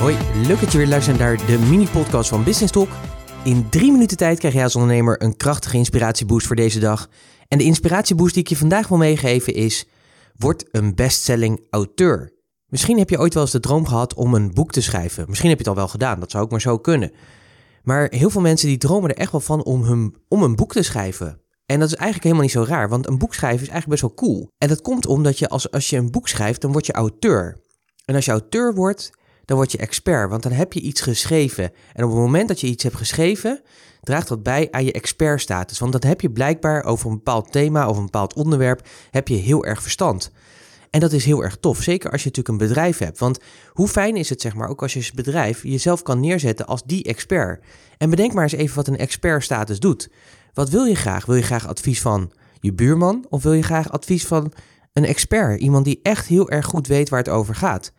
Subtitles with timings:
[0.00, 2.88] Hoi, leuk dat je weer luistert naar de mini-podcast van Business Talk.
[3.44, 7.08] In drie minuten tijd krijg je als ondernemer een krachtige inspiratieboost voor deze dag.
[7.48, 9.86] En de inspiratieboost die ik je vandaag wil meegeven is...
[10.36, 12.32] Word een bestselling auteur.
[12.66, 15.24] Misschien heb je ooit wel eens de droom gehad om een boek te schrijven.
[15.28, 17.12] Misschien heb je het al wel gedaan, dat zou ook maar zo kunnen.
[17.82, 20.72] Maar heel veel mensen die dromen er echt wel van om, hun, om een boek
[20.72, 21.40] te schrijven.
[21.66, 24.14] En dat is eigenlijk helemaal niet zo raar, want een boek schrijven is eigenlijk best
[24.16, 24.48] wel cool.
[24.58, 27.60] En dat komt omdat je als, als je een boek schrijft, dan word je auteur.
[28.04, 29.10] En als je auteur wordt,
[29.50, 31.64] dan word je expert, want dan heb je iets geschreven.
[31.92, 33.60] En op het moment dat je iets hebt geschreven,
[34.00, 35.78] draagt dat bij aan je expertstatus.
[35.78, 39.34] Want dat heb je blijkbaar over een bepaald thema of een bepaald onderwerp, heb je
[39.34, 40.30] heel erg verstand.
[40.90, 43.18] En dat is heel erg tof, zeker als je natuurlijk een bedrijf hebt.
[43.18, 43.38] Want
[43.72, 46.82] hoe fijn is het, zeg maar, ook als je als bedrijf jezelf kan neerzetten als
[46.84, 47.64] die expert.
[47.98, 50.10] En bedenk maar eens even wat een expertstatus doet.
[50.52, 51.26] Wat wil je graag?
[51.26, 54.52] Wil je graag advies van je buurman of wil je graag advies van
[54.92, 55.60] een expert?
[55.60, 57.92] Iemand die echt heel erg goed weet waar het over gaat.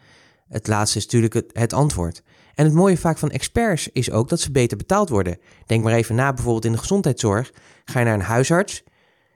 [0.51, 2.21] Het laatste is natuurlijk het, het, antwoord.
[2.55, 5.37] En het mooie vaak van experts is ook dat ze beter betaald worden.
[5.65, 7.51] Denk maar even na, bijvoorbeeld in de gezondheidszorg.
[7.85, 8.83] Ga je naar een huisarts,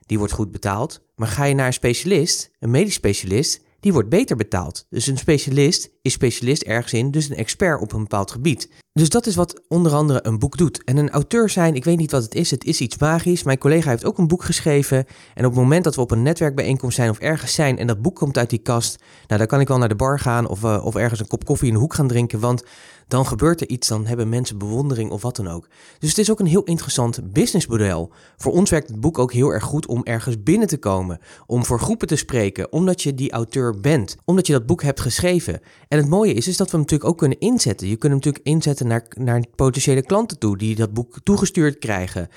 [0.05, 1.01] die wordt goed betaald.
[1.15, 4.85] Maar ga je naar een specialist, een medisch specialist, die wordt beter betaald.
[4.89, 8.69] Dus een specialist is specialist ergens in, dus een expert op een bepaald gebied.
[8.99, 10.83] Dus dat is wat onder andere een boek doet.
[10.83, 13.43] En een auteur zijn, ik weet niet wat het is, het is iets magisch.
[13.43, 14.97] Mijn collega heeft ook een boek geschreven.
[15.33, 18.01] En op het moment dat we op een netwerkbijeenkomst zijn of ergens zijn en dat
[18.01, 20.63] boek komt uit die kast, nou dan kan ik wel naar de bar gaan of,
[20.63, 22.63] uh, of ergens een kop koffie in de hoek gaan drinken, want
[23.07, 25.67] dan gebeurt er iets, dan hebben mensen bewondering of wat dan ook.
[25.99, 28.11] Dus het is ook een heel interessant businessmodel.
[28.37, 31.65] Voor ons werkt het boek ook heel erg goed om ergens binnen te komen, om
[31.65, 35.59] voor groepen te spreken, omdat je die auteur bent, omdat je dat boek hebt geschreven.
[35.95, 37.87] En het mooie is, is dat we hem natuurlijk ook kunnen inzetten.
[37.87, 42.29] Je kunt hem natuurlijk inzetten naar, naar potentiële klanten toe die dat boek toegestuurd krijgen.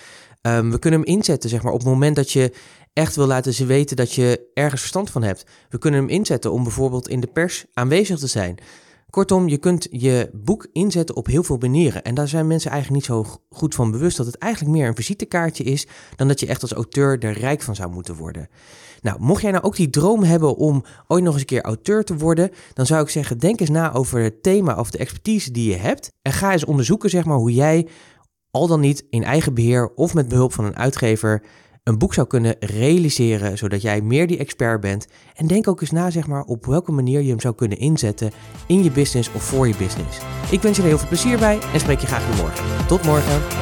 [0.43, 2.53] Um, we kunnen hem inzetten, zeg maar, op het moment dat je
[2.93, 5.45] echt wil laten ze weten dat je ergens verstand van hebt.
[5.69, 8.59] We kunnen hem inzetten om bijvoorbeeld in de pers aanwezig te zijn.
[9.11, 12.05] Kortom, je kunt je boek inzetten op heel veel manieren.
[12.05, 14.95] En daar zijn mensen eigenlijk niet zo goed van bewust dat het eigenlijk meer een
[14.95, 18.49] visitekaartje is dan dat je echt als auteur er rijk van zou moeten worden.
[19.01, 22.05] Nou, mocht jij nou ook die droom hebben om ooit nog eens een keer auteur
[22.05, 25.51] te worden, dan zou ik zeggen, denk eens na over het thema of de expertise
[25.51, 26.13] die je hebt.
[26.23, 27.89] En ga eens onderzoeken, zeg maar, hoe jij
[28.51, 31.43] al dan niet in eigen beheer of met behulp van een uitgever
[31.89, 35.07] een boek zou kunnen realiseren, zodat jij meer die expert bent.
[35.35, 38.31] En denk ook eens na, zeg maar, op welke manier je hem zou kunnen inzetten
[38.67, 40.19] in je business of voor je business.
[40.51, 42.87] Ik wens je er heel veel plezier bij en spreek je graag weer morgen.
[42.87, 43.58] Tot morgen.